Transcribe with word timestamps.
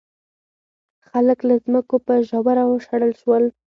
خلک 1.09 1.39
له 1.49 1.55
ځمکو 1.63 1.95
په 2.05 2.13
زوره 2.29 2.63
وشړل 2.67 3.11
شول. 3.21 3.43